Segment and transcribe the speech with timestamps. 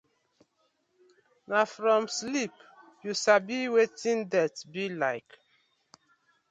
[1.49, 2.53] Na from sleep
[3.03, 5.31] yu sabi wetin death bi like.